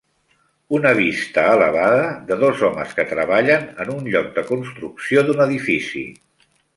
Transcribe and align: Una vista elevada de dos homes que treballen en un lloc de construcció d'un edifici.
Una 0.77 0.93
vista 0.99 1.43
elevada 1.57 2.07
de 2.31 2.37
dos 2.45 2.63
homes 2.69 2.95
que 2.99 3.05
treballen 3.11 3.67
en 3.85 3.93
un 3.99 4.09
lloc 4.15 4.31
de 4.39 4.45
construcció 4.49 5.29
d'un 5.29 5.45
edifici. 5.47 6.03